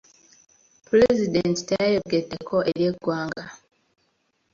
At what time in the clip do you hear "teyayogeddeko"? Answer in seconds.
1.69-2.57